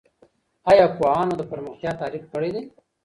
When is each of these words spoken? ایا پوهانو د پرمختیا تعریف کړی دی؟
ایا 0.69 0.85
پوهانو 0.97 1.33
د 1.37 1.41
پرمختیا 1.51 1.91
تعریف 2.01 2.23
کړی 2.33 2.49
دی؟ 2.55 2.63